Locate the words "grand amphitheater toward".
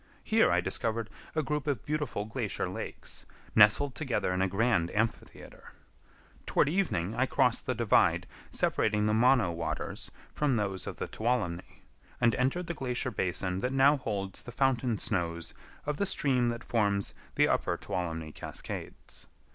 4.47-6.67